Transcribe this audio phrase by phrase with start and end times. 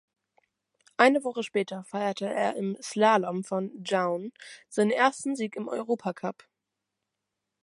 [0.97, 4.33] Eine Woche später feierte er im Slalom von Jaun
[4.67, 6.43] seinen ersten Sieg im Europacup.